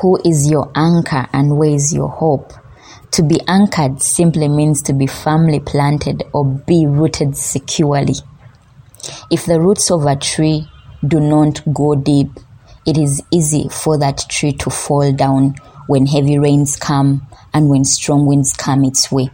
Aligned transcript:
Who 0.00 0.18
is 0.24 0.50
your 0.50 0.70
anchor 0.74 1.26
and 1.32 1.56
where 1.56 1.70
is 1.70 1.94
your 1.94 2.08
hope? 2.08 2.52
To 3.12 3.22
be 3.22 3.40
anchored 3.48 4.02
simply 4.02 4.48
means 4.48 4.82
to 4.82 4.92
be 4.92 5.06
firmly 5.06 5.60
planted 5.60 6.22
or 6.32 6.44
be 6.44 6.86
rooted 6.86 7.36
securely. 7.36 8.14
If 9.30 9.46
the 9.46 9.60
roots 9.60 9.90
of 9.90 10.04
a 10.04 10.16
tree 10.16 10.68
do 11.06 11.20
not 11.20 11.62
go 11.72 11.94
deep, 11.94 12.30
it 12.86 12.98
is 12.98 13.22
easy 13.30 13.68
for 13.68 13.96
that 13.98 14.26
tree 14.28 14.52
to 14.54 14.70
fall 14.70 15.12
down 15.12 15.54
when 15.86 16.06
heavy 16.06 16.38
rains 16.38 16.76
come 16.76 17.26
and 17.54 17.68
when 17.70 17.84
strong 17.84 18.26
winds 18.26 18.52
come 18.52 18.84
its 18.84 19.10
way. 19.10 19.30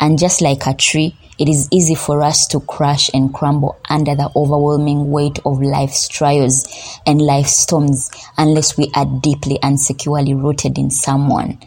And 0.00 0.18
just 0.18 0.40
like 0.40 0.66
a 0.66 0.74
tree, 0.74 1.16
it 1.38 1.48
is 1.48 1.68
easy 1.70 1.94
for 1.94 2.22
us 2.22 2.48
to 2.48 2.60
crash 2.60 3.10
and 3.14 3.32
crumble 3.32 3.78
under 3.88 4.16
the 4.16 4.30
overwhelming 4.34 5.10
weight 5.12 5.38
of 5.46 5.62
life's 5.62 6.08
trials 6.08 6.66
and 7.06 7.22
life's 7.22 7.56
storms 7.56 8.10
unless 8.36 8.76
we 8.76 8.90
are 8.94 9.06
deeply 9.06 9.58
and 9.62 9.80
securely 9.80 10.34
rooted 10.34 10.78
in 10.78 10.90
someone. 10.90 11.58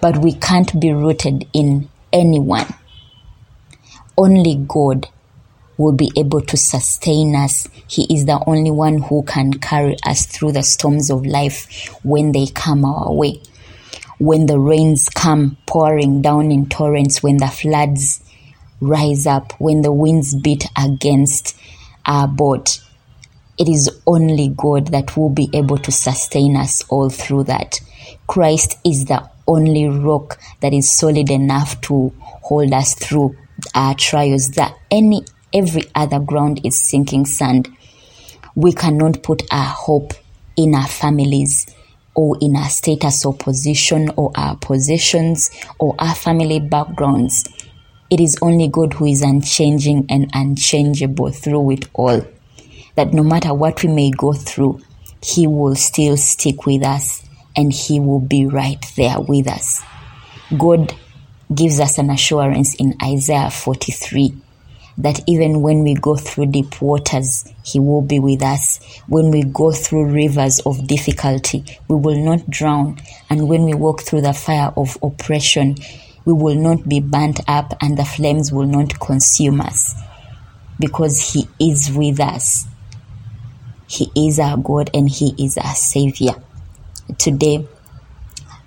But 0.00 0.18
we 0.18 0.32
can't 0.32 0.80
be 0.80 0.92
rooted 0.92 1.46
in 1.52 1.90
anyone. 2.10 2.74
Only 4.16 4.54
God 4.66 5.08
will 5.76 5.92
be 5.92 6.10
able 6.16 6.40
to 6.40 6.56
sustain 6.56 7.36
us. 7.36 7.68
He 7.86 8.06
is 8.12 8.24
the 8.24 8.42
only 8.46 8.70
one 8.70 9.02
who 9.02 9.22
can 9.24 9.52
carry 9.52 9.96
us 10.04 10.24
through 10.24 10.52
the 10.52 10.62
storms 10.62 11.10
of 11.10 11.26
life 11.26 11.88
when 12.02 12.32
they 12.32 12.46
come 12.46 12.84
our 12.84 13.12
way. 13.12 13.42
When 14.18 14.46
the 14.46 14.58
rains 14.58 15.08
come 15.10 15.58
pouring 15.66 16.22
down 16.22 16.50
in 16.50 16.68
torrents, 16.68 17.22
when 17.22 17.36
the 17.36 17.46
floods 17.46 18.24
rise 18.80 19.26
up, 19.26 19.52
when 19.60 19.82
the 19.82 19.92
winds 19.92 20.34
beat 20.34 20.66
against 20.76 21.56
our 22.06 22.28
boat, 22.28 22.80
it 23.58 23.68
is 23.68 23.90
only 24.06 24.48
God 24.48 24.88
that 24.88 25.16
will 25.16 25.30
be 25.30 25.50
able 25.52 25.78
to 25.78 25.90
sustain 25.90 26.56
us 26.56 26.82
all 26.88 27.10
through 27.10 27.44
that. 27.44 27.80
Christ 28.26 28.78
is 28.84 29.06
the 29.06 29.28
only 29.46 29.88
rock 29.88 30.38
that 30.60 30.72
is 30.72 30.90
solid 30.90 31.30
enough 31.30 31.80
to 31.82 32.12
hold 32.20 32.72
us 32.72 32.94
through 32.94 33.36
our 33.74 33.94
trials 33.94 34.50
that 34.52 34.76
any 34.90 35.24
every 35.52 35.84
other 35.94 36.20
ground 36.20 36.60
is 36.64 36.80
sinking 36.80 37.24
sand. 37.24 37.68
We 38.54 38.72
cannot 38.72 39.22
put 39.22 39.42
our 39.50 39.64
hope 39.64 40.12
in 40.56 40.74
our 40.74 40.86
families 40.86 41.74
or 42.14 42.36
in 42.40 42.56
our 42.56 42.68
status 42.68 43.24
or 43.24 43.34
position 43.34 44.10
or 44.16 44.32
our 44.34 44.56
possessions 44.56 45.50
or 45.78 45.94
our 45.98 46.14
family 46.14 46.60
backgrounds. 46.60 47.48
It 48.10 48.20
is 48.20 48.38
only 48.40 48.68
God 48.68 48.94
who 48.94 49.04
is 49.04 49.22
unchanging 49.22 50.06
and 50.08 50.30
unchangeable 50.32 51.30
through 51.30 51.72
it 51.72 51.88
all. 51.92 52.22
That 52.94 53.12
no 53.12 53.22
matter 53.22 53.52
what 53.52 53.82
we 53.82 53.90
may 53.90 54.10
go 54.10 54.32
through, 54.32 54.80
He 55.22 55.46
will 55.46 55.74
still 55.74 56.16
stick 56.16 56.64
with 56.64 56.84
us 56.84 57.22
and 57.54 57.72
He 57.72 58.00
will 58.00 58.20
be 58.20 58.46
right 58.46 58.84
there 58.96 59.20
with 59.20 59.46
us. 59.46 59.82
God 60.56 60.94
gives 61.54 61.80
us 61.80 61.98
an 61.98 62.08
assurance 62.08 62.74
in 62.76 62.96
Isaiah 63.02 63.50
43 63.50 64.34
that 64.98 65.20
even 65.26 65.62
when 65.62 65.82
we 65.82 65.94
go 65.94 66.16
through 66.16 66.46
deep 66.46 66.82
waters, 66.82 67.44
He 67.62 67.78
will 67.78 68.02
be 68.02 68.18
with 68.18 68.42
us. 68.42 68.80
When 69.06 69.30
we 69.30 69.44
go 69.44 69.70
through 69.70 70.12
rivers 70.12 70.60
of 70.60 70.86
difficulty, 70.86 71.64
we 71.86 71.96
will 71.96 72.18
not 72.18 72.50
drown. 72.50 72.98
And 73.30 73.48
when 73.48 73.64
we 73.64 73.74
walk 73.74 74.02
through 74.02 74.22
the 74.22 74.32
fire 74.32 74.72
of 74.76 74.98
oppression, 75.02 75.76
we 76.28 76.34
will 76.34 76.56
not 76.56 76.86
be 76.86 77.00
burnt 77.00 77.40
up 77.48 77.72
and 77.80 77.96
the 77.96 78.04
flames 78.04 78.52
will 78.52 78.66
not 78.66 79.00
consume 79.00 79.62
us 79.62 79.94
because 80.78 81.32
He 81.32 81.48
is 81.58 81.90
with 81.90 82.20
us. 82.20 82.66
He 83.86 84.12
is 84.14 84.38
our 84.38 84.58
God 84.58 84.90
and 84.92 85.08
He 85.08 85.34
is 85.42 85.56
our 85.56 85.74
Savior. 85.74 86.34
Today, 87.16 87.66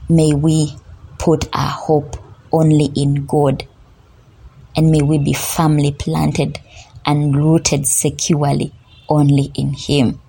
may 0.09 0.33
we 0.33 0.75
put 1.19 1.55
our 1.55 1.69
hope 1.69 2.17
only 2.51 2.85
in 2.95 3.27
God 3.27 3.67
and 4.75 4.89
may 4.89 5.03
we 5.03 5.19
be 5.19 5.33
firmly 5.33 5.91
planted 5.91 6.59
and 7.05 7.35
rooted 7.35 7.85
securely 7.85 8.73
only 9.07 9.51
in 9.53 9.73
Him. 9.73 10.20